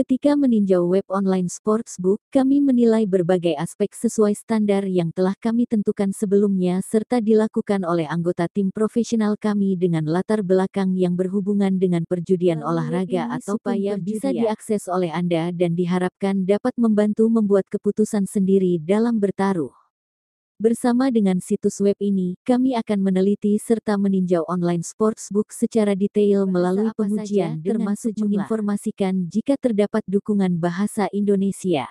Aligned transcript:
Ketika 0.00 0.32
meninjau 0.32 0.88
web 0.88 1.04
online 1.12 1.52
sportsbook, 1.52 2.24
kami 2.32 2.64
menilai 2.64 3.04
berbagai 3.04 3.52
aspek 3.60 3.92
sesuai 3.92 4.32
standar 4.32 4.88
yang 4.88 5.12
telah 5.12 5.36
kami 5.36 5.68
tentukan 5.68 6.08
sebelumnya 6.16 6.80
serta 6.80 7.20
dilakukan 7.20 7.84
oleh 7.84 8.08
anggota 8.08 8.48
tim 8.48 8.72
profesional 8.72 9.36
kami 9.36 9.76
dengan 9.76 10.08
latar 10.08 10.40
belakang 10.40 10.96
yang 10.96 11.20
berhubungan 11.20 11.76
dengan 11.76 12.08
perjudian 12.08 12.64
olahraga 12.64 13.28
atau 13.28 13.60
supaya 13.60 14.00
bisa 14.00 14.32
diakses 14.32 14.88
oleh 14.88 15.12
Anda 15.12 15.52
dan 15.52 15.76
diharapkan 15.76 16.48
dapat 16.48 16.72
membantu 16.80 17.28
membuat 17.28 17.68
keputusan 17.68 18.24
sendiri 18.24 18.80
dalam 18.80 19.20
bertaruh. 19.20 19.79
Bersama 20.60 21.08
dengan 21.08 21.40
situs 21.40 21.80
web 21.80 21.96
ini, 22.04 22.36
kami 22.44 22.76
akan 22.76 23.00
meneliti 23.00 23.56
serta 23.56 23.96
meninjau 23.96 24.44
online 24.44 24.84
sportsbook 24.84 25.56
secara 25.56 25.96
detail 25.96 26.44
melalui 26.44 26.92
pengujian 26.92 27.64
termasuk 27.64 28.12
menginformasikan 28.20 29.24
jika 29.32 29.56
terdapat 29.56 30.04
dukungan 30.04 30.60
bahasa 30.60 31.08
Indonesia. 31.16 31.88